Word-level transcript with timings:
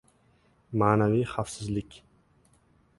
Ma’naviy 0.79 1.25
xavfsizlik 1.33 1.91